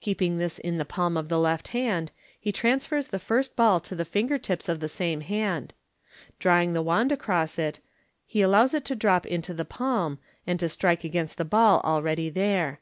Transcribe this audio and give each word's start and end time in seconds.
Keeping 0.00 0.38
this 0.38 0.58
in 0.58 0.78
the 0.78 0.86
palm 0.86 1.18
of 1.18 1.28
the 1.28 1.38
left 1.38 1.68
hand, 1.76 2.10
he 2.40 2.50
transfers 2.52 3.08
the 3.08 3.18
first 3.18 3.54
ball 3.54 3.80
to 3.80 3.94
the 3.94 4.06
finger 4.06 4.38
tips 4.38 4.66
of 4.66 4.80
the 4.80 4.88
same 4.88 5.20
hand. 5.20 5.74
Drawing 6.38 6.72
the 6.72 6.80
wand 6.80 7.12
across 7.12 7.58
it, 7.58 7.80
he 8.24 8.40
allows 8.40 8.72
it 8.72 8.86
to 8.86 8.96
drop 8.96 9.26
into 9.26 9.52
the 9.52 9.66
palm, 9.66 10.20
and 10.46 10.58
to 10.58 10.70
strike 10.70 11.04
against 11.04 11.36
the 11.36 11.44
ball 11.44 11.82
already 11.84 12.30
there. 12.30 12.80